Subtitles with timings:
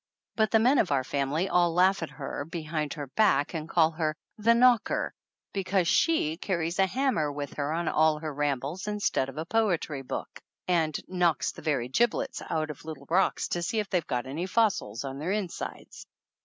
[0.35, 3.91] But the men of our family all laugh at her behind her back and call
[3.91, 5.13] her "The Knocker,"
[5.53, 10.01] because she carries a hammer with her on all her rambles instead of a poetry
[10.01, 14.25] book, and knocks the very jiblets out of little rocks to see if they've got
[14.25, 16.07] any fossils on their insides.